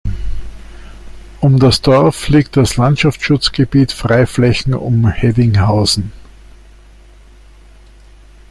Um 1.41 1.59
das 1.59 1.83
Dorf 1.83 2.27
liegt 2.27 2.57
das 2.57 2.75
Landschaftsschutzgebiet 2.75 3.91
Freiflächen 3.91 4.73
um 4.73 5.07
Heddinghausen. 5.07 6.11